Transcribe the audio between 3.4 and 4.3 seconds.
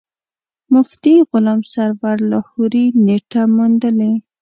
موندلې.